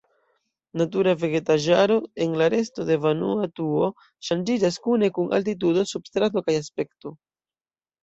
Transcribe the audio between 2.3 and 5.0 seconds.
la resto de Vanuatuo ŝanĝiĝas